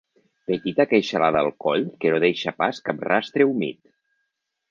Petita 0.51 0.85
queixalada 0.93 1.41
al 1.45 1.49
coll 1.65 1.85
que 2.05 2.13
no 2.15 2.21
deixa 2.25 2.55
pas 2.63 2.81
cap 2.89 3.05
rastre 3.11 3.49
humit. 3.51 3.79